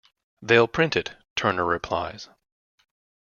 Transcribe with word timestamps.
"They'll 0.41 0.67
print 0.67 0.95
it," 0.95 1.15
Turner 1.35 1.63
replies. 1.63 2.27